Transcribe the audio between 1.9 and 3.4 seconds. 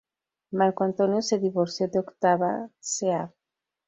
Octavia ca.